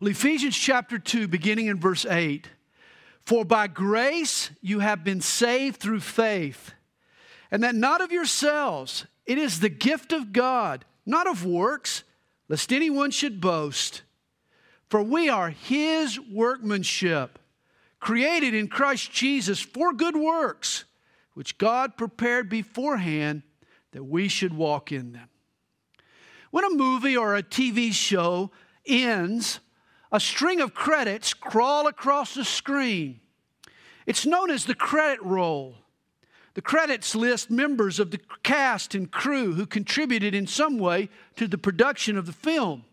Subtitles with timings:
[0.00, 2.48] Well, Ephesians chapter 2, beginning in verse 8
[3.24, 6.72] For by grace you have been saved through faith,
[7.50, 12.02] and that not of yourselves, it is the gift of God, not of works,
[12.48, 14.02] lest anyone should boast.
[14.88, 17.38] For we are his workmanship,
[18.00, 20.84] created in Christ Jesus for good works,
[21.34, 23.42] which God prepared beforehand
[23.92, 25.28] that we should walk in them.
[26.50, 28.50] When a movie or a TV show
[28.86, 29.60] ends,
[30.14, 33.18] a string of credits crawl across the screen.
[34.06, 35.74] It's known as the credit roll.
[36.54, 41.48] The credits list members of the cast and crew who contributed in some way to
[41.48, 42.84] the production of the film.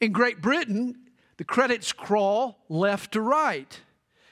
[0.00, 0.96] In Great Britain,
[1.36, 3.80] the credits crawl left to right.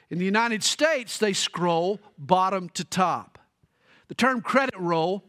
[0.09, 3.41] In the United States, they scroll bottom to top.
[4.07, 5.25] The term credit roll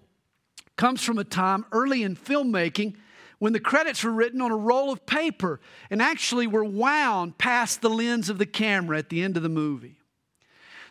[0.77, 2.95] comes from a time early in filmmaking
[3.39, 7.81] when the credits were written on a roll of paper and actually were wound past
[7.81, 9.97] the lens of the camera at the end of the movie.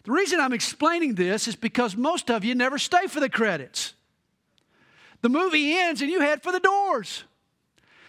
[0.05, 3.95] The reason I'm explaining this is because most of you never stay for the credits.
[5.20, 7.25] The movie ends and you head for the doors.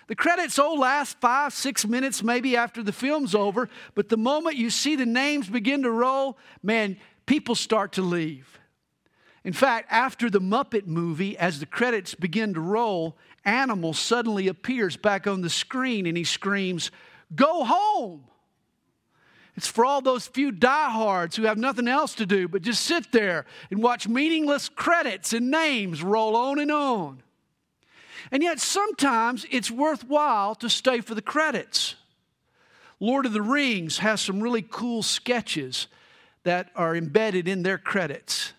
[0.08, 4.56] The credits all last five, six minutes maybe after the film's over, but the moment
[4.56, 8.60] you see the names begin to roll, man, people start to leave.
[9.44, 14.98] In fact, after the Muppet movie, as the credits begin to roll, Animal suddenly appears
[14.98, 16.92] back on the screen and he screams,
[17.36, 18.26] Go home!
[19.56, 23.12] It's for all those few diehards who have nothing else to do but just sit
[23.12, 27.22] there and watch meaningless credits and names roll on and on.
[28.32, 31.96] And yet, sometimes it's worthwhile to stay for the credits.
[33.00, 35.88] Lord of the Rings has some really cool sketches
[36.44, 38.54] that are embedded in their credits.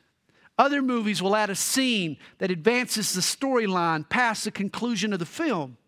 [0.61, 5.25] Other movies will add a scene that advances the storyline past the conclusion of the
[5.25, 5.79] film.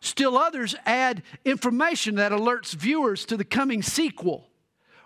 [0.00, 4.48] Still others add information that alerts viewers to the coming sequel.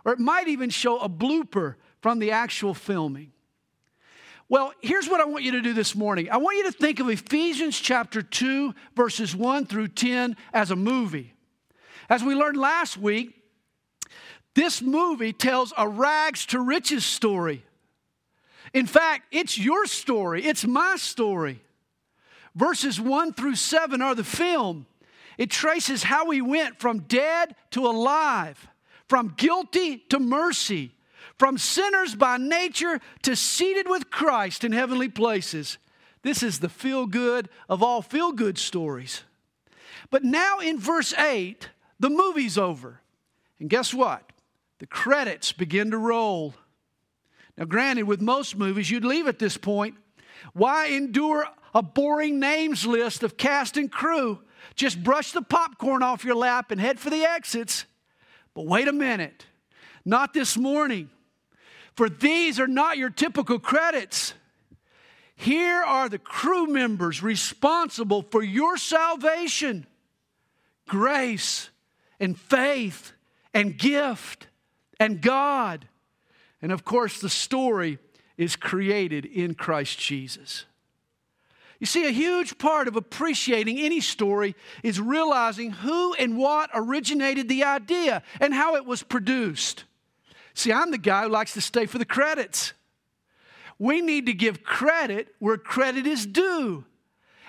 [0.04, 3.32] Or it might even show a blooper from the actual filming.
[4.48, 6.30] Well, here's what I want you to do this morning.
[6.30, 10.76] I want you to think of Ephesians chapter 2, verses 1 through 10 as a
[10.76, 11.34] movie.
[12.08, 13.34] As we learned last week,
[14.54, 17.64] this movie tells a rags to riches story
[18.72, 21.62] in fact, it's your story, it's my story.
[22.54, 24.86] Verses 1 through 7 are the film.
[25.36, 28.68] It traces how we went from dead to alive,
[29.08, 30.92] from guilty to mercy,
[31.38, 35.78] from sinners by nature to seated with Christ in heavenly places.
[36.22, 39.22] This is the feel good of all feel good stories.
[40.10, 41.68] But now in verse 8,
[42.00, 43.00] the movie's over.
[43.60, 44.32] And guess what?
[44.78, 46.54] The credits begin to roll.
[47.58, 49.96] Now, granted, with most movies, you'd leave at this point.
[50.52, 54.38] Why endure a boring names list of cast and crew?
[54.76, 57.84] Just brush the popcorn off your lap and head for the exits.
[58.54, 59.44] But wait a minute,
[60.04, 61.10] not this morning.
[61.96, 64.34] For these are not your typical credits.
[65.34, 69.86] Here are the crew members responsible for your salvation
[70.86, 71.70] grace
[72.20, 73.12] and faith
[73.52, 74.46] and gift
[75.00, 75.88] and God.
[76.60, 77.98] And of course, the story
[78.36, 80.64] is created in Christ Jesus.
[81.78, 87.48] You see, a huge part of appreciating any story is realizing who and what originated
[87.48, 89.84] the idea and how it was produced.
[90.54, 92.72] See, I'm the guy who likes to stay for the credits.
[93.78, 96.84] We need to give credit where credit is due.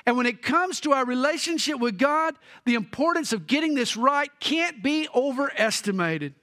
[0.05, 4.29] And when it comes to our relationship with God, the importance of getting this right
[4.39, 6.35] can't be overestimated.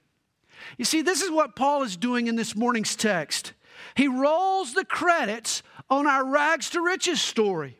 [0.77, 3.53] You see, this is what Paul is doing in this morning's text.
[3.95, 7.77] He rolls the credits on our rags to riches story.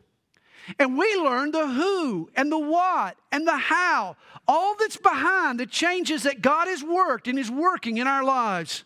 [0.78, 4.16] And we learn the who and the what and the how,
[4.46, 8.84] all that's behind the changes that God has worked and is working in our lives.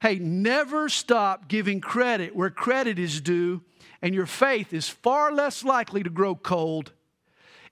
[0.00, 3.62] Hey, never stop giving credit where credit is due,
[4.00, 6.92] and your faith is far less likely to grow cold.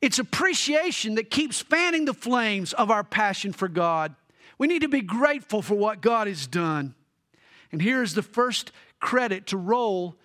[0.00, 4.14] It's appreciation that keeps fanning the flames of our passion for God.
[4.58, 6.94] We need to be grateful for what God has done.
[7.70, 10.16] And here's the first credit to roll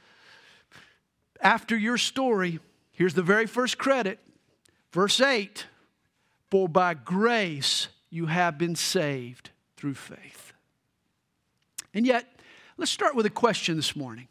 [1.42, 2.60] after your story.
[2.92, 4.20] Here's the very first credit.
[4.92, 5.68] Verse 8
[6.50, 10.54] For by grace you have been saved through faith.
[11.94, 12.26] And yet,
[12.78, 14.28] let's start with a question this morning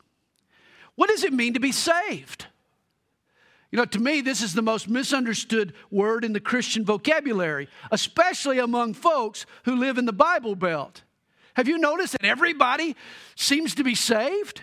[0.96, 2.46] What does it mean to be saved?
[3.72, 8.58] You know, to me, this is the most misunderstood word in the Christian vocabulary, especially
[8.58, 11.02] among folks who live in the Bible Belt.
[11.54, 12.94] Have you noticed that everybody
[13.34, 14.60] seems to be saved?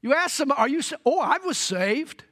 [0.00, 2.24] You ask them, Are you, oh, I was saved.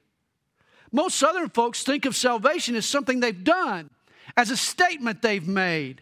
[0.93, 3.91] Most Southern folks think of salvation as something they've done,
[4.35, 6.01] as a statement they've made.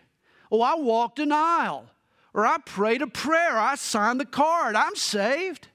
[0.52, 1.86] Oh, I walked an aisle,
[2.32, 5.66] or I prayed a prayer, or I signed the card, I'm saved.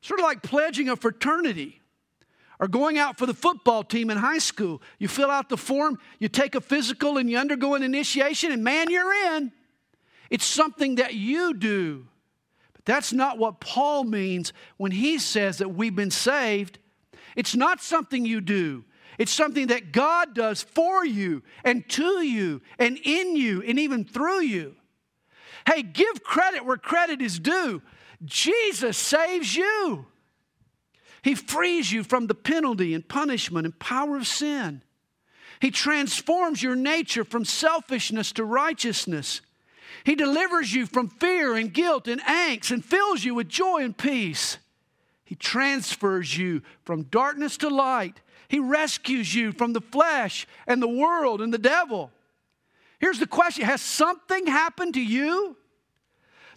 [0.00, 1.82] Sort of like pledging a fraternity
[2.60, 4.80] or going out for the football team in high school.
[4.98, 8.62] You fill out the form, you take a physical, and you undergo an initiation, and
[8.62, 9.52] man, you're in.
[10.30, 12.06] It's something that you do.
[12.72, 16.78] But that's not what Paul means when he says that we've been saved.
[17.36, 18.84] It's not something you do.
[19.18, 24.04] It's something that God does for you and to you and in you and even
[24.04, 24.74] through you.
[25.66, 27.80] Hey, give credit where credit is due.
[28.24, 30.06] Jesus saves you.
[31.24, 34.82] He frees you from the penalty and punishment and power of sin.
[35.58, 39.40] He transforms your nature from selfishness to righteousness.
[40.04, 43.96] He delivers you from fear and guilt and angst and fills you with joy and
[43.96, 44.58] peace.
[45.24, 48.20] He transfers you from darkness to light.
[48.48, 52.10] He rescues you from the flesh and the world and the devil.
[52.98, 55.56] Here's the question Has something happened to you?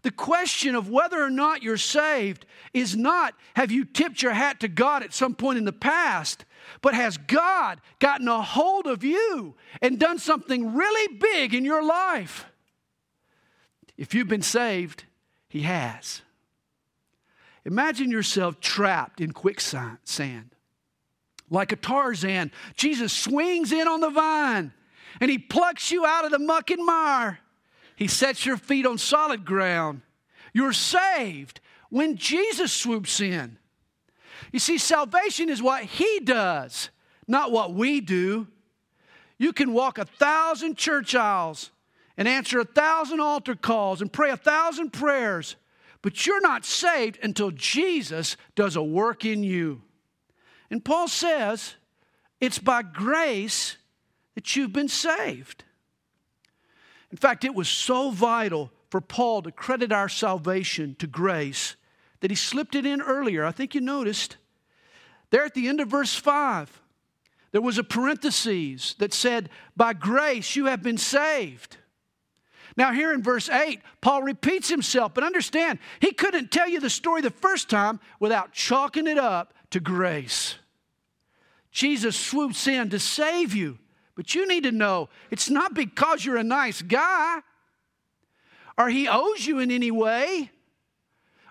[0.07, 4.62] The question of whether or not you're saved is not have you tipped your hat
[4.62, 6.45] to God at some point in the past,
[6.81, 11.83] but has God gotten a hold of you and done something really big in your
[11.83, 12.45] life?
[13.98, 15.04] If you've been saved,
[15.50, 16.21] He has.
[17.65, 20.56] Imagine yourself trapped in quicksand.
[21.50, 24.71] Like a Tarzan, Jesus swings in on the vine
[25.19, 27.39] and He plucks you out of the muck and mire
[27.97, 30.01] he sets your feet on solid ground.
[30.53, 31.59] You're saved
[31.89, 33.57] when Jesus swoops in.
[34.51, 36.91] You see, salvation is what He does,
[37.27, 38.47] not what we do.
[39.39, 41.71] You can walk a thousand church aisles
[42.17, 45.55] and answer a thousand altar calls and pray a thousand prayers,
[46.03, 49.81] but you're not saved until Jesus does a work in you.
[50.69, 51.73] And Paul says
[52.39, 53.77] it's by grace
[54.35, 55.63] that you've been saved.
[57.12, 61.75] In fact, it was so vital for Paul to credit our salvation to grace
[62.19, 63.45] that he slipped it in earlier.
[63.45, 64.38] I think you noticed.
[65.30, 66.81] There at the end of verse 5,
[67.51, 71.77] there was a parenthesis that said, By grace you have been saved.
[72.75, 76.89] Now, here in verse 8, Paul repeats himself, but understand, he couldn't tell you the
[76.89, 80.56] story the first time without chalking it up to grace.
[81.71, 83.80] Jesus swoops in to save you.
[84.17, 87.41] But you need to know it's not because you're a nice guy
[88.77, 90.51] or he owes you in any way,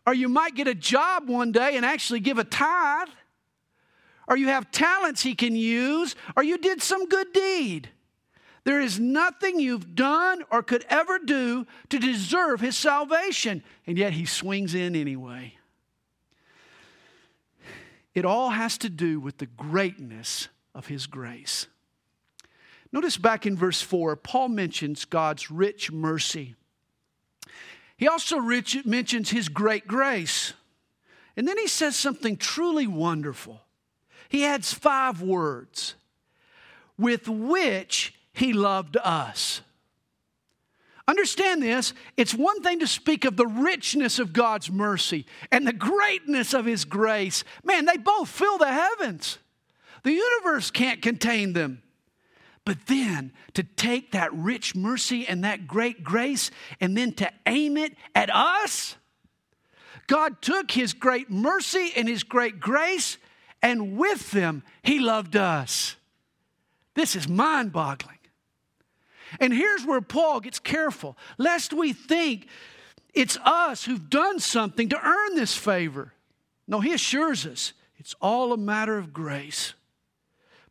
[0.07, 3.09] or you might get a job one day and actually give a tithe,
[4.29, 7.91] or you have talents he can use, or you did some good deed.
[8.65, 14.13] There is nothing you've done or could ever do to deserve his salvation, and yet
[14.13, 15.55] he swings in anyway.
[18.15, 21.67] It all has to do with the greatness of his grace.
[22.97, 26.55] Notice back in verse 4, Paul mentions God's rich mercy.
[27.99, 30.55] He also rich, mentions his great grace.
[31.37, 33.61] And then he says something truly wonderful.
[34.31, 35.95] He adds five words
[36.97, 39.61] with which he loved us.
[41.07, 45.75] Understand this it's one thing to speak of the richness of God's mercy and the
[45.75, 47.45] greatness of his grace.
[47.63, 49.37] Man, they both fill the heavens,
[50.03, 51.83] the universe can't contain them.
[52.67, 57.77] But then to take that rich mercy and that great grace and then to aim
[57.79, 58.97] it at us,
[60.09, 63.19] God took His great mercy and His great grace,
[63.63, 65.97] and with them, He loved us.
[66.95, 68.19] This is mind boggling.
[69.39, 72.49] And here's where Paul gets careful lest we think
[73.15, 76.13] it's us who've done something to earn this favor.
[76.67, 79.75] No, he assures us it's all a matter of grace.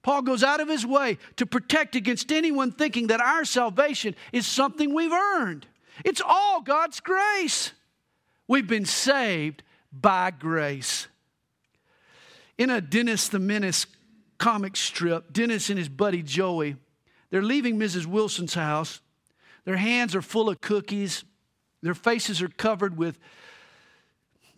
[0.06, 4.46] Paul goes out of his way to protect against anyone thinking that our salvation is
[4.46, 5.66] something we've earned.
[6.06, 7.72] It's all God's grace.
[8.48, 11.08] We've been saved by grace.
[12.56, 13.88] In a Dennis the Menace
[14.38, 16.76] comic strip, Dennis and his buddy Joey,
[17.32, 18.06] they're leaving Mrs.
[18.06, 19.02] Wilson's house.
[19.64, 21.24] Their hands are full of cookies.
[21.82, 23.18] Their faces are covered with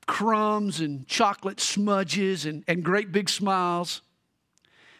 [0.08, 4.02] crumbs and chocolate smudges and, and great big smiles.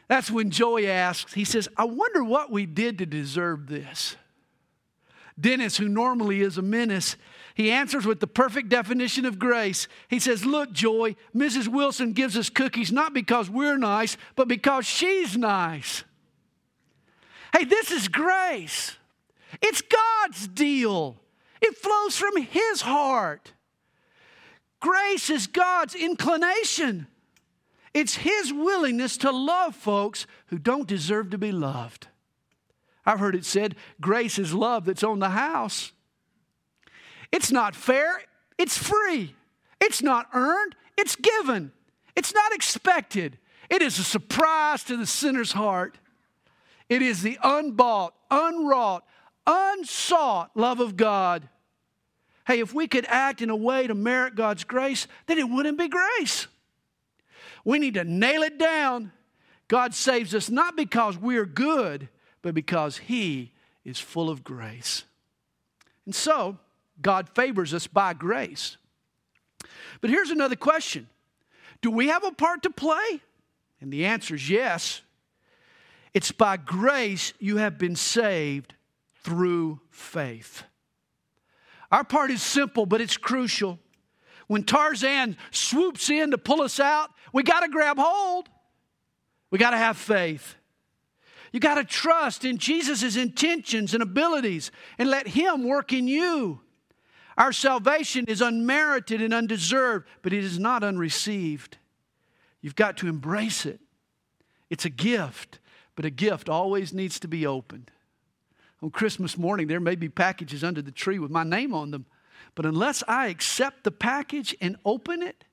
[0.08, 4.16] That's when Joey asks, he says, I wonder what we did to deserve this.
[5.40, 7.16] Dennis, who normally is a menace,
[7.54, 9.88] he answers with the perfect definition of grace.
[10.08, 11.68] He says, Look, Joy, Mrs.
[11.68, 16.04] Wilson gives us cookies not because we're nice, but because she's nice.
[17.56, 18.96] Hey, this is grace.
[19.62, 21.18] It's God's deal,
[21.62, 23.54] it flows from His heart.
[24.80, 27.08] Grace is God's inclination.
[27.98, 32.06] It's His willingness to love folks who don't deserve to be loved.
[33.08, 35.94] I've heard it said, grace is love that's on the house.
[37.32, 38.22] It's not fair,
[38.60, 39.34] it's free.
[39.82, 41.72] It's not earned, it's given.
[42.16, 43.40] It's not expected.
[43.68, 45.98] It is a surprise to the sinner's heart.
[46.90, 49.06] It is the unbought, unwrought,
[49.48, 51.50] unsought love of God.
[52.46, 55.80] Hey, if we could act in a way to merit God's grace, then it wouldn't
[55.80, 56.46] be grace.
[57.64, 59.12] We need to nail it down.
[59.68, 62.10] God saves us not because we're good,
[62.42, 63.52] but because He
[63.84, 65.04] is full of grace.
[66.06, 66.58] And so,
[67.02, 68.78] God favors us by grace.
[70.02, 71.08] But here's another question
[71.82, 73.22] Do we have a part to play?
[73.82, 75.02] And the answer is yes.
[76.14, 78.74] It's by grace you have been saved
[79.24, 80.64] through faith.
[81.92, 83.80] Our part is simple, but it's crucial.
[84.48, 88.50] When Tarzan swoops in to pull us out, we got to grab hold.
[89.50, 90.56] We got to have faith.
[91.52, 96.62] You got to trust in Jesus' intentions and abilities and let Him work in you.
[97.38, 101.78] Our salvation is unmerited and undeserved, but it is not unreceived.
[102.62, 103.80] You've got to embrace it.
[104.70, 105.60] It's a gift,
[105.96, 107.92] but a gift always needs to be opened.
[108.82, 112.06] On Christmas morning, there may be packages under the tree with my name on them,
[112.56, 115.46] but unless I accept the package and open it,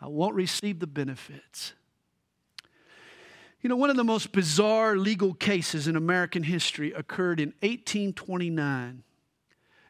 [0.00, 1.74] I won't receive the benefits.
[3.60, 9.02] You know, one of the most bizarre legal cases in American history occurred in 1829.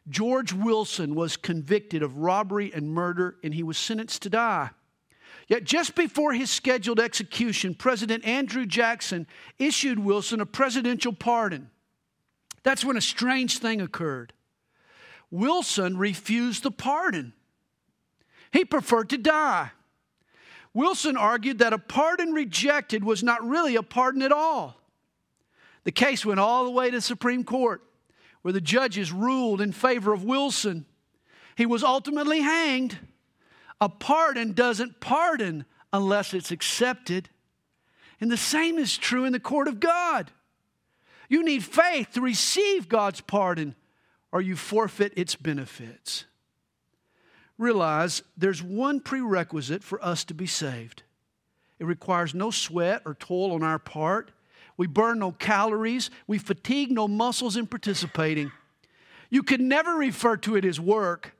[0.09, 4.71] George Wilson was convicted of robbery and murder, and he was sentenced to die.
[5.47, 9.27] Yet, just before his scheduled execution, President Andrew Jackson
[9.57, 11.69] issued Wilson a presidential pardon.
[12.63, 14.33] That's when a strange thing occurred.
[15.29, 17.33] Wilson refused the pardon,
[18.51, 19.71] he preferred to die.
[20.73, 24.77] Wilson argued that a pardon rejected was not really a pardon at all.
[25.83, 27.81] The case went all the way to the Supreme Court,
[28.41, 30.85] where the judges ruled in favor of Wilson.
[31.55, 32.97] He was ultimately hanged.
[33.81, 37.29] A pardon doesn't pardon unless it's accepted.
[38.21, 40.31] And the same is true in the court of God.
[41.27, 43.75] You need faith to receive God's pardon,
[44.31, 46.25] or you forfeit its benefits
[47.61, 51.03] realize there's one prerequisite for us to be saved.
[51.79, 54.31] It requires no sweat or toil on our part.
[54.77, 56.09] We burn no calories.
[56.27, 58.51] We fatigue no muscles in participating.
[59.29, 61.35] You can never refer to it as work.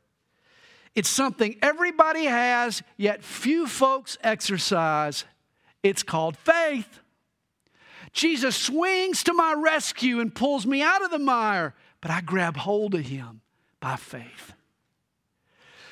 [0.96, 5.26] It's something everybody has, yet few folks exercise.
[5.84, 7.00] It's called faith.
[8.14, 12.58] Jesus swings to my rescue and pulls me out of the mire, but I grab
[12.58, 13.42] hold of him
[13.80, 14.54] by faith.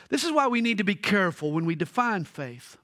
[0.09, 2.77] This is why we need to be careful when we define faith.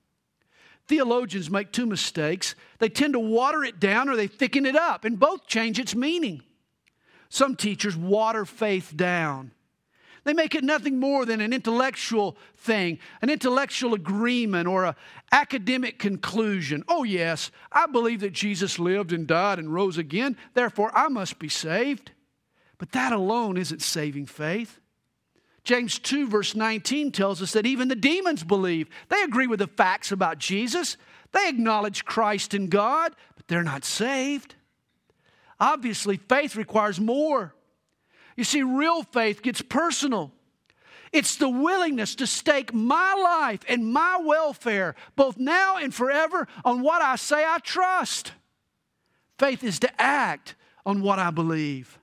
[0.87, 2.55] Theologians make two mistakes.
[2.77, 5.95] They tend to water it down or they thicken it up, and both change its
[5.95, 6.43] meaning.
[7.29, 9.51] Some teachers water faith down.
[10.23, 14.95] They make it nothing more than an intellectual thing, an intellectual agreement or an
[15.31, 16.83] academic conclusion.
[16.87, 21.37] Oh, yes, I believe that Jesus lived and died and rose again, therefore I must
[21.37, 22.11] be saved.
[22.77, 24.79] But that alone isn't saving faith.
[25.65, 28.87] James 2, verse 19 tells us that even the demons believe.
[29.09, 30.95] They agree with the facts about Jesus,
[31.33, 34.55] they acknowledge Christ and God, but they're not saved.
[35.59, 37.53] Obviously, faith requires more.
[38.37, 40.31] You see, real faith gets personal.
[41.11, 46.81] It's the willingness to stake my life and my welfare, both now and forever, on
[46.81, 48.33] what I say I trust.
[49.39, 50.55] Faith is to act
[50.85, 51.99] on what I believe.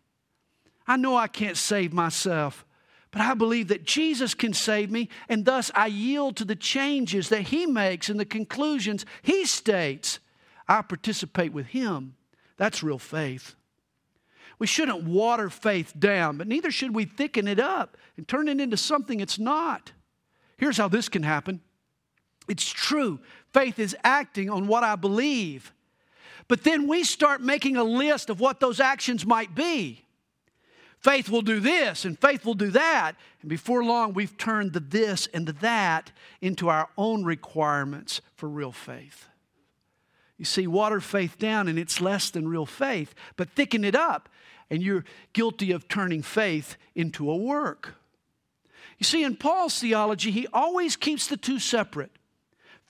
[0.86, 2.64] I know I can't save myself.
[3.12, 7.28] But I believe that Jesus can save me, and thus I yield to the changes
[7.28, 10.18] that He makes and the conclusions He states.
[10.66, 12.16] I participate with Him.
[12.56, 13.54] That's real faith.
[14.58, 18.60] We shouldn't water faith down, but neither should we thicken it up and turn it
[18.60, 19.92] into something it's not.
[20.56, 21.60] Here's how this can happen
[22.48, 23.20] it's true,
[23.52, 25.72] faith is acting on what I believe.
[26.48, 30.04] But then we start making a list of what those actions might be.
[31.02, 33.16] Faith will do this and faith will do that.
[33.40, 38.48] And before long, we've turned the this and the that into our own requirements for
[38.48, 39.26] real faith.
[40.38, 44.28] You see, water faith down and it's less than real faith, but thicken it up
[44.70, 47.96] and you're guilty of turning faith into a work.
[48.98, 52.12] You see, in Paul's theology, he always keeps the two separate.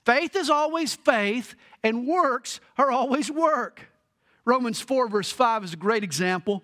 [0.05, 3.87] Faith is always faith, and works are always work.
[4.45, 6.61] Romans 4, verse 5 is a great example.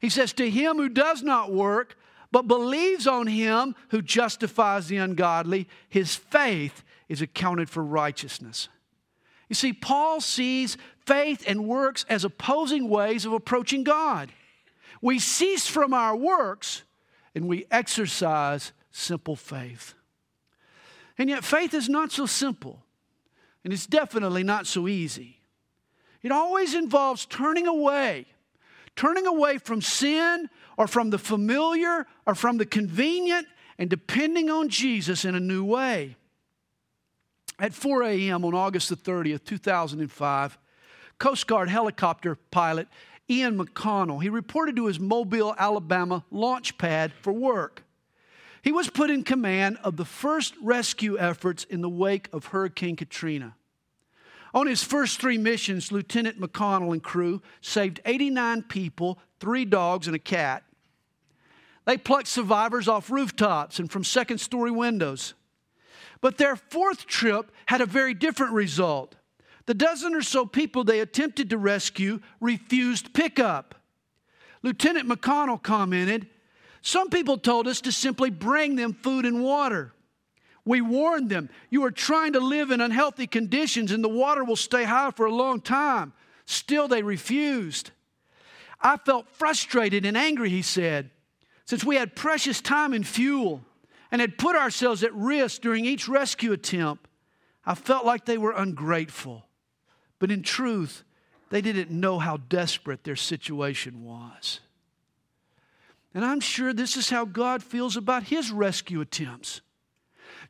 [0.00, 1.96] He says, To him who does not work,
[2.30, 8.68] but believes on him who justifies the ungodly, his faith is accounted for righteousness.
[9.48, 10.76] You see, Paul sees
[11.06, 14.30] faith and works as opposing ways of approaching God.
[15.00, 16.82] we cease from our works
[17.34, 19.94] and we exercise simple faith.
[21.16, 22.84] And yet, faith is not so simple,
[23.64, 25.40] and it's definitely not so easy.
[26.22, 28.26] It always involves turning away,
[28.98, 33.46] turning away from sin or from the familiar or from the convenient
[33.78, 36.16] and depending on Jesus in a new way.
[37.60, 38.44] At 4 a.m.
[38.44, 40.58] on August the 30th, 2005,
[41.20, 42.88] Coast Guard helicopter pilot
[43.30, 47.84] Ian McConnell, he reported to his Mobile, Alabama launch pad for work.
[48.62, 52.96] He was put in command of the first rescue efforts in the wake of Hurricane
[52.96, 53.54] Katrina.
[54.54, 60.16] On his first three missions, Lieutenant McConnell and crew saved 89 people, three dogs, and
[60.16, 60.64] a cat.
[61.84, 65.34] They plucked survivors off rooftops and from second story windows.
[66.20, 69.14] But their fourth trip had a very different result.
[69.66, 73.74] The dozen or so people they attempted to rescue refused pickup.
[74.62, 76.26] Lieutenant McConnell commented
[76.82, 79.92] Some people told us to simply bring them food and water.
[80.68, 84.54] We warned them, You are trying to live in unhealthy conditions and the water will
[84.54, 86.12] stay high for a long time.
[86.44, 87.90] Still, they refused.
[88.78, 91.08] I felt frustrated and angry, he said,
[91.64, 93.62] since we had precious time and fuel
[94.10, 97.08] and had put ourselves at risk during each rescue attempt.
[97.64, 99.46] I felt like they were ungrateful.
[100.18, 101.02] But in truth,
[101.48, 104.60] they didn't know how desperate their situation was.
[106.12, 109.62] And I'm sure this is how God feels about his rescue attempts.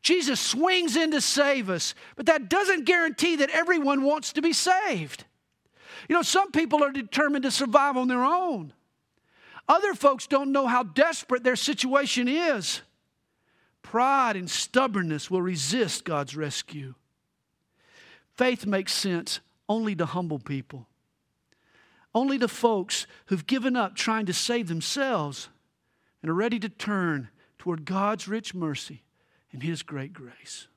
[0.02, 4.52] Jesus swings in to save us, but that doesn't guarantee that everyone wants to be
[4.52, 5.24] saved.
[6.08, 8.72] You know, some people are determined to survive on their own.
[9.68, 12.80] Other folks don't know how desperate their situation is.
[13.82, 16.94] Pride and stubbornness will resist God's rescue.
[18.36, 20.86] Faith makes sense only to humble people,
[22.14, 25.48] only to folks who've given up trying to save themselves
[26.22, 27.28] and are ready to turn
[27.58, 29.02] toward God's rich mercy
[29.52, 30.68] and His great grace.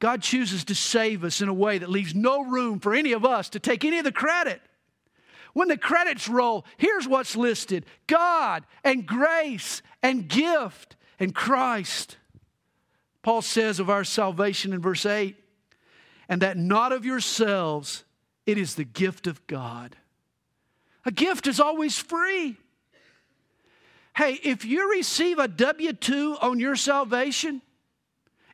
[0.00, 3.24] God chooses to save us in a way that leaves no room for any of
[3.24, 4.60] us to take any of the credit.
[5.54, 12.16] When the credits roll, here's what's listed God and grace and gift and Christ.
[13.22, 15.36] Paul says of our salvation in verse 8
[16.28, 18.04] and that not of yourselves,
[18.46, 19.96] it is the gift of God.
[21.04, 22.56] A gift is always free.
[24.18, 27.62] Hey, if you receive a W 2 on your salvation,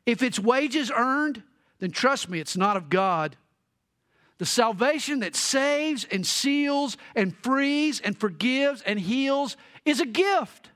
[0.05, 1.41] if it's wages earned,
[1.79, 3.35] then trust me, it's not of God.
[4.37, 10.69] The salvation that saves and seals and frees and forgives and heals is a gift.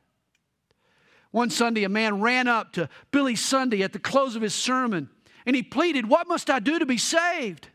[1.29, 5.11] One Sunday, a man ran up to Billy Sunday at the close of his sermon
[5.45, 7.67] and he pleaded, What must I do to be saved?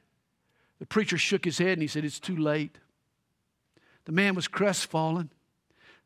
[0.80, 2.76] The preacher shook his head and he said, It's too late.
[4.04, 5.30] The man was crestfallen.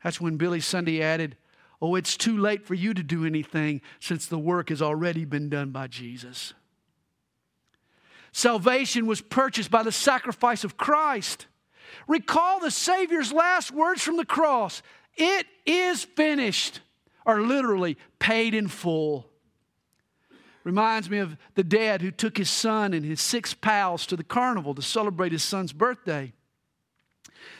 [0.03, 1.35] That's when Billy Sunday added,
[1.81, 5.49] Oh, it's too late for you to do anything since the work has already been
[5.49, 6.53] done by Jesus.
[8.31, 11.47] Salvation was purchased by the sacrifice of Christ.
[12.07, 14.81] Recall the Savior's last words from the cross
[15.15, 16.81] It is finished,
[17.25, 19.25] or literally paid in full.
[20.63, 24.23] Reminds me of the dad who took his son and his six pals to the
[24.23, 26.33] carnival to celebrate his son's birthday.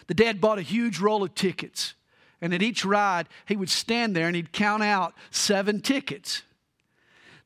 [0.08, 1.93] The dad bought a huge roll of tickets,
[2.41, 6.43] and at each ride, he would stand there and he'd count out seven tickets.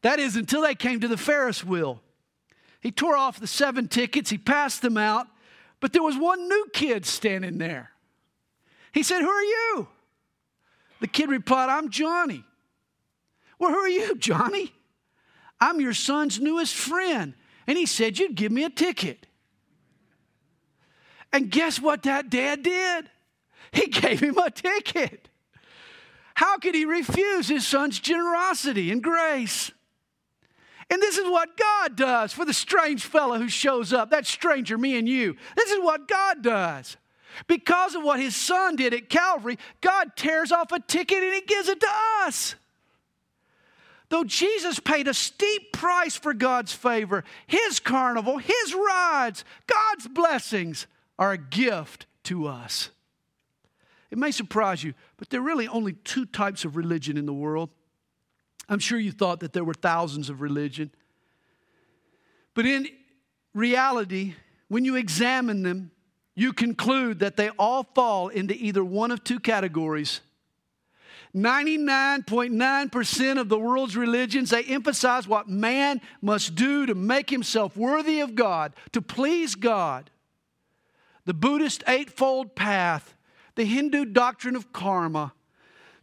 [0.01, 2.01] That is until they came to the Ferris wheel.
[2.81, 5.27] He tore off the seven tickets, he passed them out,
[5.79, 7.91] but there was one new kid standing there.
[8.91, 9.87] He said, Who are you?
[10.99, 12.43] The kid replied, I'm Johnny.
[13.57, 14.73] Well, who are you, Johnny?
[15.59, 17.33] I'm your son's newest friend.
[17.65, 19.25] And he said, You'd give me a ticket.
[21.31, 23.09] And guess what that dad did?
[23.73, 25.29] He gave him a ticket.
[26.35, 29.71] How could he refuse his son's generosity and grace?
[30.89, 34.77] And this is what God does for the strange fellow who shows up, that stranger,
[34.77, 35.35] me and you.
[35.55, 36.97] This is what God does.
[37.47, 41.41] Because of what his son did at Calvary, God tears off a ticket and he
[41.41, 41.89] gives it to
[42.25, 42.55] us.
[44.09, 50.85] Though Jesus paid a steep price for God's favor, his carnival, his rides, God's blessings
[51.17, 52.89] are a gift to us.
[54.13, 57.33] It may surprise you, but there are really only two types of religion in the
[57.33, 57.71] world.
[58.69, 60.91] I'm sure you thought that there were thousands of religion.
[62.53, 62.89] But in
[63.55, 64.35] reality,
[64.67, 65.89] when you examine them,
[66.35, 70.21] you conclude that they all fall into either one of two categories
[71.35, 78.19] 99.9% of the world's religions, they emphasize what man must do to make himself worthy
[78.19, 80.11] of God, to please God.
[81.25, 83.15] The Buddhist Eightfold Path,
[83.55, 85.33] the Hindu doctrine of karma,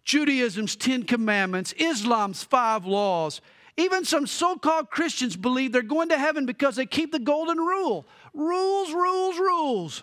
[0.04, 3.40] Judaism's Ten Commandments, Islam's five laws.
[3.76, 7.58] Even some so called Christians believe they're going to heaven because they keep the golden
[7.58, 10.02] rule rules, rules, rules.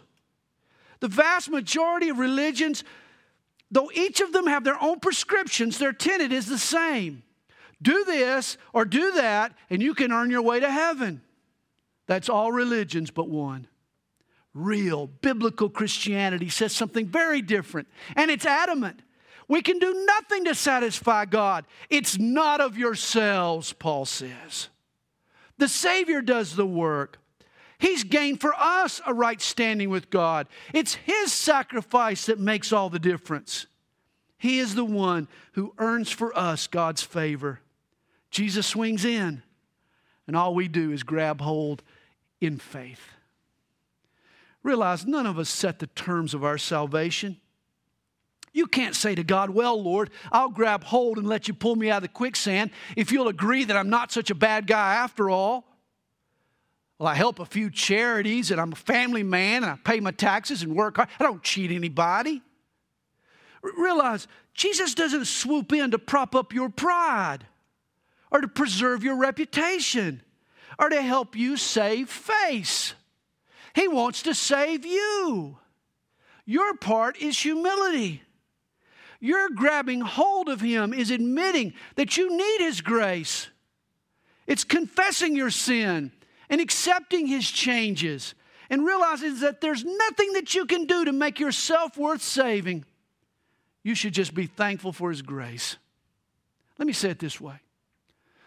[1.00, 2.84] The vast majority of religions,
[3.70, 7.24] though each of them have their own prescriptions, their tenet is the same
[7.82, 11.22] do this or do that, and you can earn your way to heaven.
[12.08, 13.68] That's all religions but one.
[14.58, 19.02] Real biblical Christianity says something very different, and it's adamant.
[19.48, 21.66] We can do nothing to satisfy God.
[21.92, 24.70] It's not of yourselves, Paul says.
[25.60, 27.20] The Savior does the work.
[27.78, 30.48] He's gained for us a right standing with God.
[30.74, 33.68] It's His sacrifice that makes all the difference.
[34.40, 37.60] He is the one who earns for us God's favor.
[38.32, 39.44] Jesus swings in,
[40.26, 41.84] and all we do is grab hold
[42.42, 43.12] in faith.
[44.64, 47.38] Realize none of us set the terms of our salvation.
[48.54, 51.92] You can't say to God, Well, Lord, I'll grab hold and let you pull me
[51.92, 55.30] out of the quicksand if you'll agree that I'm not such a bad guy after
[55.30, 55.68] all.
[56.98, 60.12] Well, I help a few charities and I'm a family man and I pay my
[60.12, 61.10] taxes and work hard.
[61.20, 62.42] I don't cheat anybody.
[63.64, 67.46] R- realize Jesus doesn't swoop in to prop up your pride
[68.32, 70.24] or to preserve your reputation
[70.80, 72.96] or to help you save face.
[73.78, 75.60] He wants to save you.
[76.48, 78.24] Your part is humility.
[79.20, 83.50] Your grabbing hold of Him is admitting that you need His grace.
[84.48, 86.12] It's confessing your sin
[86.50, 88.34] and accepting His changes
[88.72, 92.84] and realizing that there's nothing that you can do to make yourself worth saving.
[93.84, 95.78] You should just be thankful for His grace.
[96.80, 97.60] Let me say it this way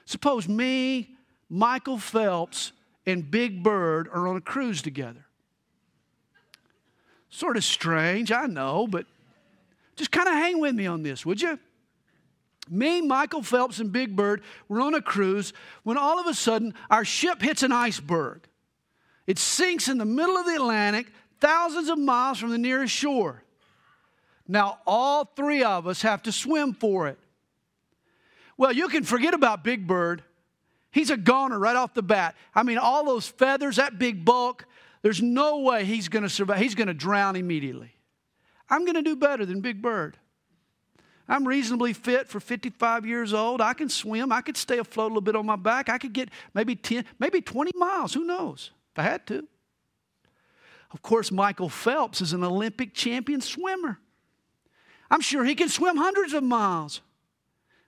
[0.07, 1.14] Suppose me,
[1.49, 2.73] Michael Phelps,
[3.06, 5.26] and Big Bird are on a cruise together.
[7.28, 9.06] Sort of strange, I know, but
[9.96, 11.58] just kind of hang with me on this, would you?
[12.68, 16.74] Me, Michael Phelps, and Big Bird were on a cruise when all of a sudden
[16.88, 18.46] our ship hits an iceberg.
[19.26, 21.08] It sinks in the middle of the Atlantic,
[21.40, 23.42] thousands of miles from the nearest shore.
[24.46, 27.18] Now, all three of us have to swim for it.
[28.56, 30.22] Well, you can forget about Big Bird.
[30.90, 32.35] He's a goner right off the bat.
[32.55, 34.66] I mean, all those feathers, that big bulk,
[35.03, 36.59] there's no way he's going to survive.
[36.59, 37.94] He's going to drown immediately.
[38.68, 40.16] I'm going to do better than Big Bird.
[41.29, 43.61] I'm reasonably fit for 55 years old.
[43.61, 44.33] I can swim.
[44.33, 45.88] I could stay afloat a little bit on my back.
[45.88, 48.12] I could get maybe 10, maybe 20 miles.
[48.14, 48.72] Who knows?
[48.92, 49.46] If I had to.
[50.92, 54.00] Of course, Michael Phelps is an Olympic champion swimmer.
[55.09, 57.00] I'm sure he can swim hundreds of miles.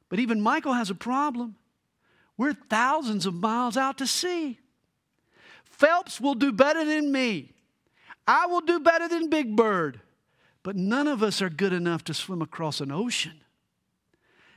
[0.08, 1.56] But even Michael has a problem.
[2.42, 4.58] We're thousands of miles out to sea.
[5.62, 7.52] Phelps will do better than me.
[8.26, 10.00] I will do better than Big Bird.
[10.64, 13.42] But none of us are good enough to swim across an ocean.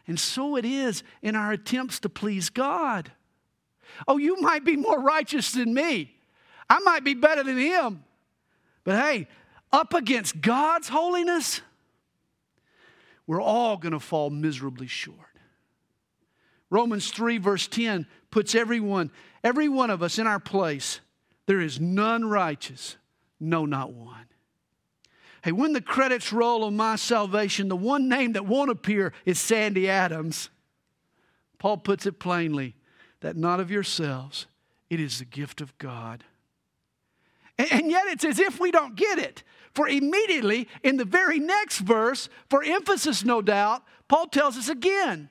[0.08, 3.12] And so it is in our attempts to please God.
[4.08, 6.16] Oh, you might be more righteous than me.
[6.68, 8.04] I might be better than him.
[8.84, 9.28] But hey,
[9.72, 11.62] up against God's holiness,
[13.28, 15.35] we're all going to fall miserably short.
[16.76, 19.10] Romans 3, verse 10 puts everyone,
[19.46, 21.00] every one of us in our place.
[21.46, 22.98] There is none righteous,
[23.40, 24.26] no, not one.
[25.42, 29.40] Hey, when the credits roll on my salvation, the one name that won't appear is
[29.40, 30.50] Sandy Adams.
[31.60, 32.76] Paul puts it plainly
[33.22, 34.46] that not of yourselves,
[34.90, 36.26] it is the gift of God.
[37.58, 39.44] And, yet it's as if we don't get it.
[39.74, 45.30] For immediately in the very next verse, for emphasis, no doubt, Paul tells us again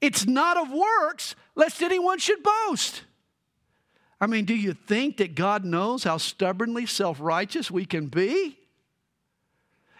[0.00, 3.02] it's not of works, lest anyone should boast.
[4.20, 8.58] I mean, do you think that God knows how stubbornly self righteous we can be?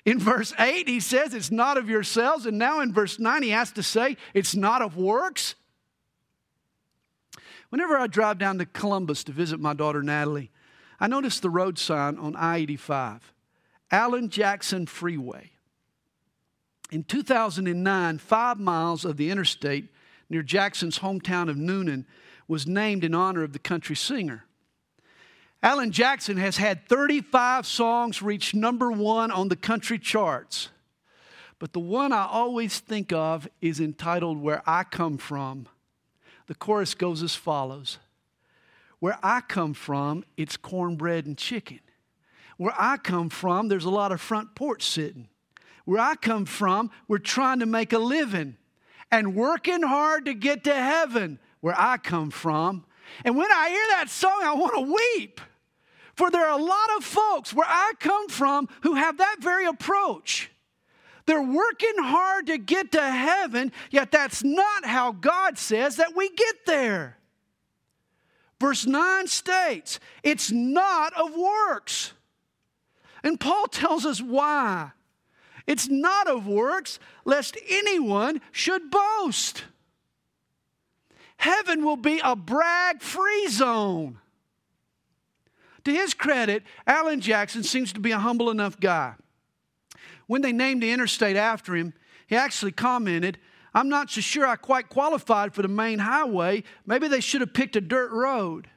[0.05, 2.47] In verse 8, he says it's not of yourselves.
[2.47, 5.57] And now in verse 9, he has to say it's not of works.
[7.71, 10.53] Whenever I drive down to Columbus to visit my daughter Natalie,
[11.01, 13.33] I notice the road sign on I 85
[13.91, 15.56] Alan Jackson Freeway.
[16.91, 19.89] In 2009, five miles of the interstate
[20.31, 22.05] near Jackson's hometown of Newnan
[22.49, 24.45] was named in honor of the country singer.
[25.63, 30.69] Alan Jackson has had 35 songs reach number one on the country charts.
[31.59, 35.67] But the one I always think of is entitled Where I Come From.
[36.47, 37.99] The chorus goes as follows
[39.01, 41.81] Where I come from, it's cornbread and chicken.
[42.59, 45.29] Where I come from, there's a lot of front porch sitting.
[45.87, 48.57] Where I come from, we're trying to make a living
[49.11, 52.85] and working hard to get to heaven, where I come from.
[53.25, 55.41] And when I hear that song, I want to weep.
[56.15, 59.67] For there are a lot of folks where I come from who have that very
[59.67, 60.51] approach.
[61.27, 66.31] They're working hard to get to heaven, yet that's not how God says that we
[66.31, 67.19] get there.
[68.61, 72.13] Verse 9 states, it's not of works.
[73.23, 74.93] And Paul tells us why.
[75.67, 79.65] It's not of works, lest anyone should boast.
[81.39, 84.19] Heaven will be a brag free zone.
[85.85, 89.15] To his credit, Alan Jackson seems to be a humble enough guy.
[90.27, 91.95] When they named the interstate after him,
[92.27, 93.39] he actually commented,
[93.75, 96.65] I'm not so sure I quite qualified for the main highway.
[96.87, 98.69] Maybe they should have picked a dirt road.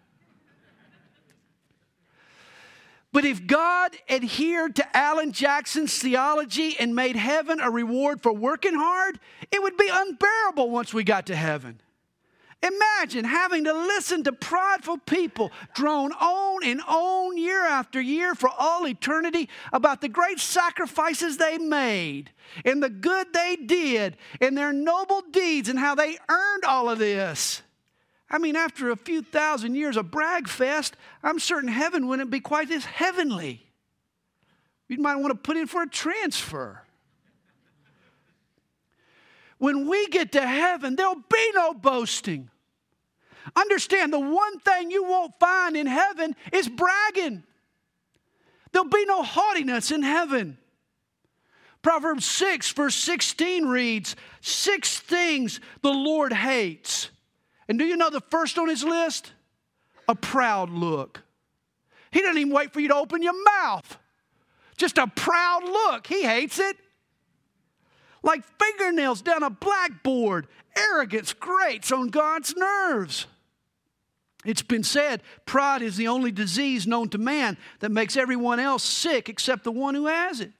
[3.12, 8.76] But if God adhered to Alan Jackson's theology and made heaven a reward for working
[8.76, 9.20] hard,
[9.52, 11.82] it would be unbearable once we got to heaven.
[12.62, 18.50] Imagine having to listen to prideful people drone on and on year after year for
[18.50, 22.32] all eternity about the great sacrifices they made
[22.66, 27.00] and the good they did and their noble deeds and how they earned all of
[27.00, 27.62] this.
[28.30, 32.40] I mean, after a few thousand years of brag fest, I'm certain heaven wouldn't be
[32.40, 33.66] quite as heavenly.
[34.88, 36.84] You might want to put in for a transfer.
[39.58, 42.50] When we get to heaven, there'll be no boasting.
[43.56, 47.44] Understand the one thing you won't find in heaven is bragging.
[48.72, 50.58] There'll be no haughtiness in heaven.
[51.82, 57.10] Proverbs 6, verse 16 reads, Six things the Lord hates.
[57.70, 59.32] And do you know the first on his list?
[60.10, 61.22] A proud look.
[62.12, 63.98] He doesn't even wait for you to open your mouth.
[64.76, 66.08] Just a proud look.
[66.08, 66.76] He hates it
[68.24, 70.48] like fingernails down a blackboard.
[70.76, 73.28] Arrogance grates on God's nerves.
[74.46, 78.84] It's been said pride is the only disease known to man that makes everyone else
[78.84, 80.52] sick except the one who has it.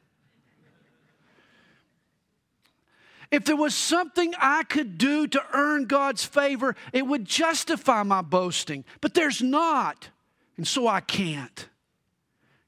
[3.32, 8.22] If there was something I could do to earn God's favor, it would justify my
[8.22, 8.86] boasting.
[9.02, 10.10] But there's not,
[10.58, 11.68] and so I can't.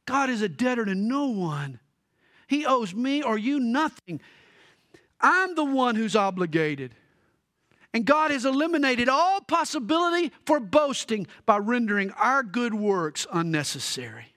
[0.06, 1.80] God is a debtor to no one.
[2.48, 4.22] He owes me or you nothing.
[5.20, 6.94] I'm the one who's obligated.
[7.94, 14.28] And God has eliminated all possibility for boasting by rendering our good works unnecessary.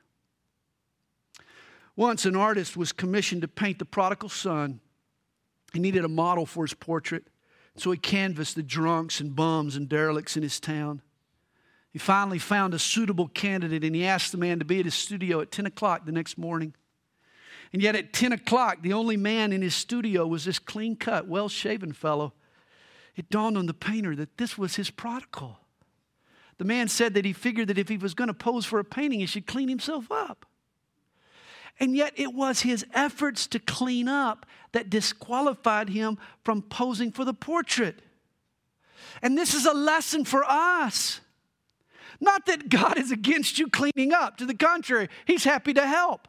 [1.96, 4.80] Once an artist was commissioned to paint the prodigal son.
[5.74, 7.24] He needed a model for his portrait,
[7.76, 11.02] so he canvassed the drunks and bums and derelicts in his town.
[11.90, 14.94] He finally found a suitable candidate and he asked the man to be at his
[14.94, 16.74] studio at 10 o'clock the next morning.
[17.72, 21.26] And yet at 10 o'clock, the only man in his studio was this clean cut,
[21.26, 22.34] well shaven fellow.
[23.16, 25.58] It dawned on the painter that this was his prodigal.
[26.58, 28.84] The man said that he figured that if he was going to pose for a
[28.84, 30.46] painting, he should clean himself up.
[31.80, 37.24] And yet, it was his efforts to clean up that disqualified him from posing for
[37.24, 38.00] the portrait.
[39.22, 41.20] And this is a lesson for us.
[42.20, 46.28] Not that God is against you cleaning up, to the contrary, He's happy to help.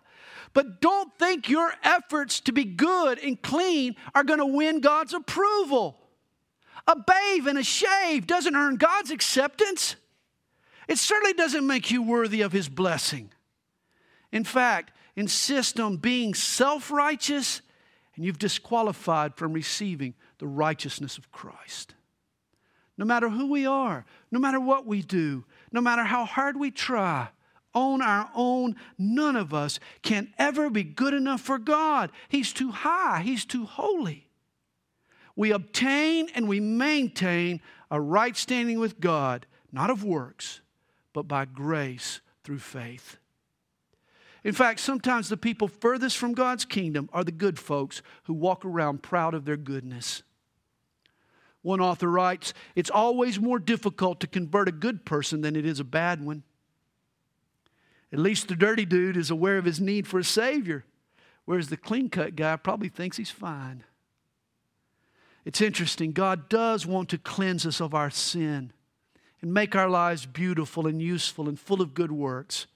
[0.53, 5.13] But don't think your efforts to be good and clean are going to win God's
[5.13, 5.99] approval.
[6.87, 9.95] A bathe and a shave doesn't earn God's acceptance.
[10.87, 13.31] It certainly doesn't make you worthy of His blessing.
[14.31, 17.61] In fact, insist on being self righteous,
[18.15, 21.95] and you've disqualified from receiving the righteousness of Christ.
[22.97, 26.71] No matter who we are, no matter what we do, no matter how hard we
[26.71, 27.29] try,
[27.73, 32.09] on our own, none of us can ever be good enough for God.
[32.29, 34.29] He's too high, He's too holy.
[35.35, 37.59] We obtain and we maintain
[37.91, 40.61] a right standing with God, not of works,
[41.11, 43.17] but by grace through faith.
[44.45, 48.63] In fact, sometimes the people furthest from God's kingdom are the good folks who walk
[48.63, 50.21] around proud of their goodness.
[51.63, 55.79] One author writes, It's always more difficult to convert a good person than it is
[55.79, 56.43] a bad one.
[58.13, 60.85] At least the dirty dude is aware of his need for a Savior,
[61.45, 63.83] whereas the clean cut guy probably thinks he's fine.
[65.43, 66.11] It's interesting.
[66.11, 68.73] God does want to cleanse us of our sin
[69.41, 72.67] and make our lives beautiful and useful and full of good works,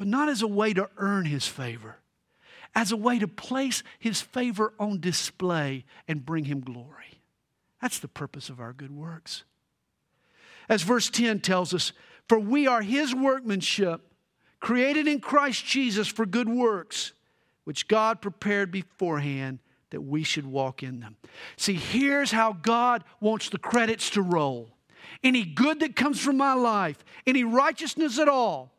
[0.00, 1.98] but not as a way to earn His favor,
[2.74, 7.20] as a way to place His favor on display and bring Him glory.
[7.82, 9.44] That's the purpose of our good works.
[10.70, 11.92] As verse 10 tells us,
[12.30, 14.00] for we are His workmanship
[14.58, 17.12] created in Christ Jesus for good works,
[17.64, 19.58] which God prepared beforehand
[19.90, 21.18] that we should walk in them.
[21.58, 24.70] See, here's how God wants the credits to roll.
[25.22, 28.72] Any good that comes from my life, any righteousness at all,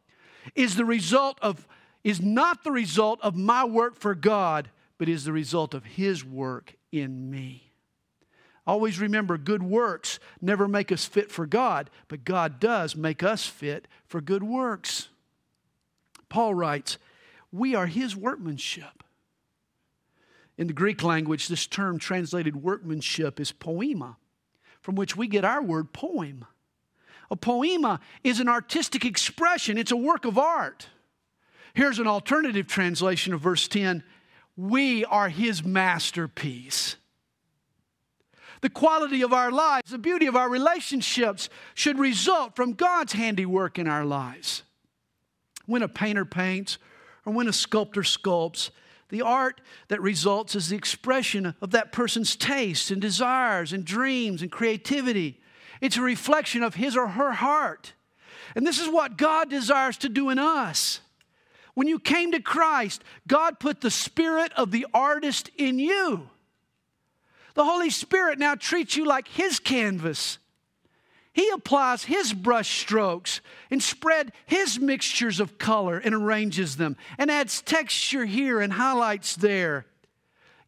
[0.55, 1.67] is the result of
[2.03, 6.25] is not the result of my work for God, but is the result of His
[6.25, 7.71] work in me.
[8.65, 13.45] Always remember, good works never make us fit for God, but God does make us
[13.45, 15.09] fit for good works.
[16.29, 16.97] Paul writes,
[17.51, 19.03] We are His workmanship.
[20.57, 24.17] In the Greek language, this term translated workmanship is poema,
[24.79, 26.45] from which we get our word poem.
[27.31, 30.89] A poiema is an artistic expression, it's a work of art.
[31.73, 34.03] Here's an alternative translation of verse 10
[34.57, 36.97] We are His masterpiece.
[38.59, 43.79] The quality of our lives, the beauty of our relationships should result from God's handiwork
[43.79, 44.63] in our lives.
[45.65, 46.77] When a painter paints
[47.25, 48.69] or when a sculptor sculpts,
[49.09, 54.41] the art that results is the expression of that person's tastes and desires and dreams
[54.41, 55.40] and creativity.
[55.81, 57.93] It's a reflection of his or her heart.
[58.55, 61.01] And this is what God desires to do in us.
[61.73, 66.29] When you came to Christ, God put the spirit of the artist in you.
[67.53, 70.37] The Holy Spirit now treats you like His canvas.
[71.33, 77.31] He applies His brush strokes and spread His mixtures of color and arranges them and
[77.31, 79.85] adds texture here and highlights there.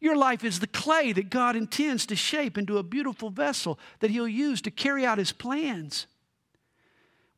[0.04, 4.10] Your life is the clay that God intends to shape into a beautiful vessel that
[4.10, 6.06] He'll use to carry out His plans.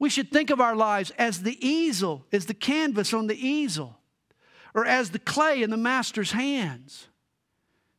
[0.01, 4.01] We should think of our lives as the easel, as the canvas on the easel,
[4.75, 7.07] or as the clay in the master's hands.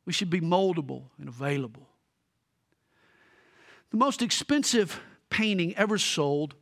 [0.06, 1.88] We should be moldable and available.
[3.92, 5.00] The most expensive
[5.30, 6.56] painting ever sold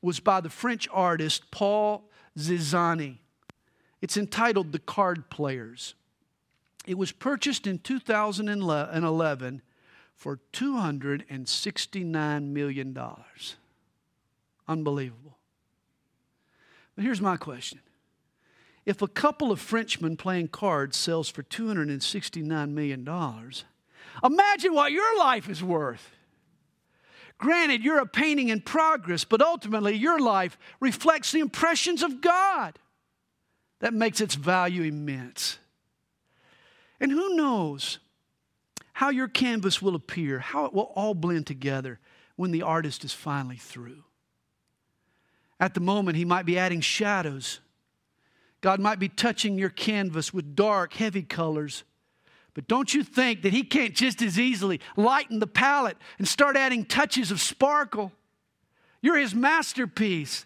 [0.00, 2.08] was by the French artist Paul
[2.38, 3.18] Cézanne.
[4.00, 5.96] It's entitled The Card Players.
[6.86, 9.62] It was purchased in 2011
[10.14, 12.98] for $269 million.
[14.68, 15.38] Unbelievable.
[16.94, 17.80] But here's my question
[18.84, 23.08] if a couple of Frenchmen playing cards sells for $269 million,
[24.24, 26.10] imagine what your life is worth.
[27.38, 32.78] Granted, you're a painting in progress, but ultimately your life reflects the impressions of God.
[33.78, 35.59] That makes its value immense.
[37.00, 37.98] And who knows
[38.92, 41.98] how your canvas will appear, how it will all blend together
[42.36, 44.04] when the artist is finally through.
[45.58, 47.60] At the moment, he might be adding shadows
[48.60, 51.84] God might be touching your canvas with dark, heavy colors.
[52.52, 56.56] But don't you think that He can't just as easily lighten the palette and start
[56.56, 58.12] adding touches of sparkle?
[59.00, 60.44] You're His masterpiece,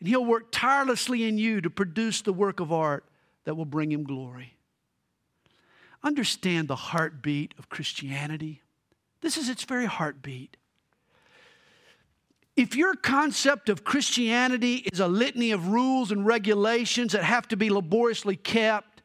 [0.00, 3.04] and He'll work tirelessly in you to produce the work of art
[3.44, 4.55] that will bring Him glory.
[6.06, 8.62] Understand the heartbeat of Christianity.
[9.22, 10.56] This is its very heartbeat.
[12.54, 17.56] If your concept of Christianity is a litany of rules and regulations that have to
[17.56, 19.02] be laboriously kept,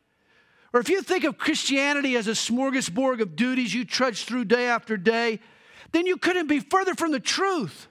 [0.74, 4.68] or if you think of Christianity as a smorgasbord of duties you trudge through day
[4.68, 5.40] after day,
[5.94, 7.88] then you couldn't be further from the truth.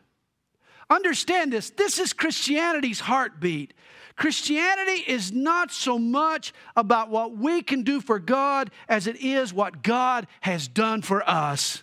[0.88, 3.75] Understand this this is Christianity's heartbeat.
[4.20, 9.50] Christianity is not so much about what we can do for God as it is
[9.50, 11.83] what God has done for us.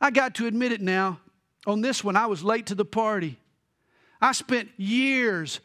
[0.00, 1.18] I got to admit it now.
[1.66, 3.36] On this one, I was late to the party.
[4.20, 5.58] I spent years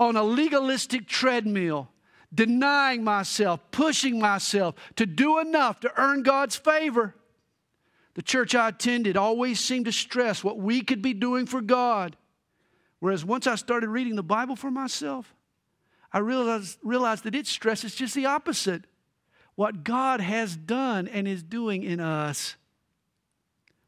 [0.00, 1.88] on a legalistic treadmill,
[2.34, 7.14] denying myself, pushing myself to do enough to earn God's favor.
[8.14, 12.16] The church I attended always seemed to stress what we could be doing for God.
[13.00, 15.34] Whereas once I started reading the Bible for myself,
[16.12, 18.84] I realized, realized that it stresses just the opposite
[19.54, 22.54] what God has done and is doing in us,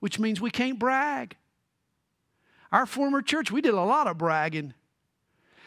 [0.00, 1.36] which means we can't brag.
[2.72, 4.74] Our former church, we did a lot of bragging.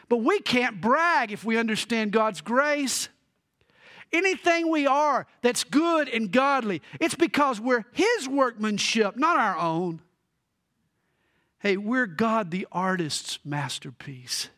[0.09, 3.07] But we can't brag if we understand God's grace.
[4.11, 10.01] Anything we are that's good and godly, it's because we're His workmanship, not our own.
[11.63, 14.49] Hey, we're God the artist's masterpiece.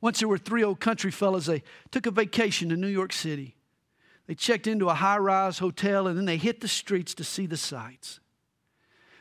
[0.00, 3.54] Once there were three old country fellows, they took a vacation to New York City.
[4.26, 7.46] They checked into a high rise hotel and then they hit the streets to see
[7.46, 8.18] the sights.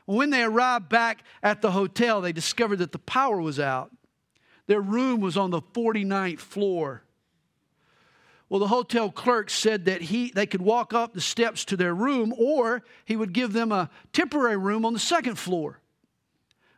[0.07, 3.91] When they arrived back at the hotel, they discovered that the power was out.
[4.65, 7.03] Their room was on the 49th floor.
[8.47, 11.95] Well, the hotel clerk said that he, they could walk up the steps to their
[11.95, 15.79] room, or he would give them a temporary room on the second floor.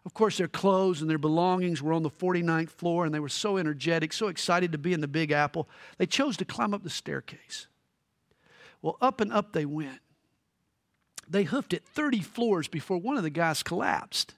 [0.06, 3.28] Of course, their clothes and their belongings were on the 49th floor, and they were
[3.28, 6.84] so energetic, so excited to be in the Big Apple, they chose to climb up
[6.84, 7.68] the staircase.
[8.82, 10.00] Well, up and up they went.
[11.28, 14.36] They hoofed it 30 floors before one of the guys collapsed.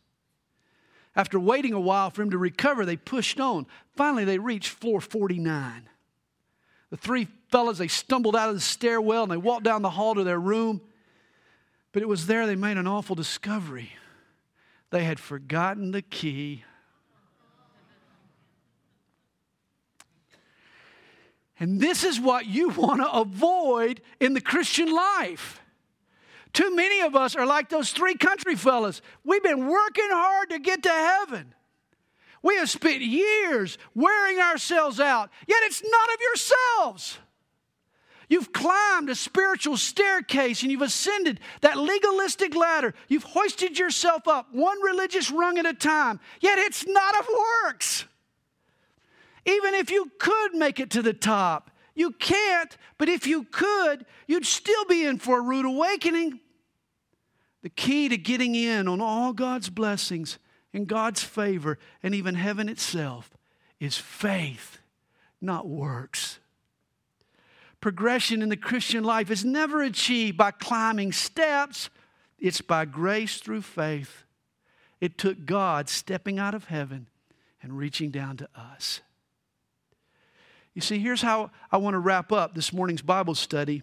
[1.15, 3.67] After waiting a while for him to recover, they pushed on.
[3.95, 5.88] Finally, they reached floor 49.
[6.89, 10.15] The three fellas, they stumbled out of the stairwell and they walked down the hall
[10.15, 10.81] to their room.
[11.91, 13.91] But it was there they made an awful discovery.
[14.91, 16.63] They had forgotten the key.
[21.59, 25.61] And this is what you want to avoid in the Christian life.
[26.53, 29.01] Too many of us are like those three country fellas.
[29.23, 31.53] We've been working hard to get to heaven.
[32.41, 37.17] We have spent years wearing ourselves out, yet it's none of yourselves.
[38.29, 42.93] You've climbed a spiritual staircase and you've ascended that legalistic ladder.
[43.07, 47.27] You've hoisted yourself up one religious rung at a time, yet it's not of
[47.63, 48.05] works.
[49.45, 54.05] Even if you could make it to the top, you can't, but if you could,
[54.27, 56.39] you'd still be in for a rude awakening.
[57.63, 60.37] The key to getting in on all God's blessings
[60.74, 63.32] and God's favor and even heaven itself
[63.80, 64.80] is faith,
[65.41, 66.39] not works.
[67.82, 71.89] Progression in the Christian life is never achieved by climbing steps,
[72.38, 74.24] it's by grace through faith.
[74.99, 77.07] It took God stepping out of heaven
[77.61, 78.99] and reaching down to us.
[80.74, 83.82] You see, here's how I want to wrap up this morning's Bible study.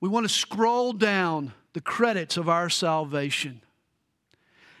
[0.00, 3.62] We want to scroll down the credits of our salvation.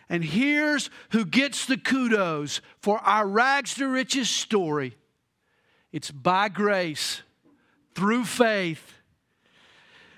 [0.08, 4.96] And here's who gets the kudos for our rags to riches story
[5.92, 7.22] it's by grace
[7.94, 8.94] through faith,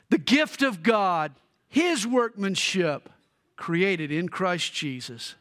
[0.09, 1.35] the gift of God,
[1.69, 3.11] His workmanship
[3.57, 5.35] created in Christ Jesus.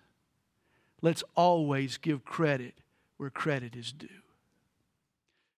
[1.02, 2.74] Let's always give credit
[3.16, 4.08] where credit is due.